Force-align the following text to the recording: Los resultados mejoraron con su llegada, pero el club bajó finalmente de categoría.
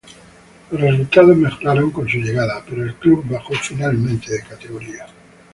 Los 0.71 0.81
resultados 0.81 1.37
mejoraron 1.37 1.91
con 1.91 2.09
su 2.09 2.17
llegada, 2.17 2.63
pero 2.67 2.81
el 2.83 2.95
club 2.95 3.23
bajó 3.29 3.53
finalmente 3.53 4.31
de 4.33 4.41
categoría. 4.41 5.05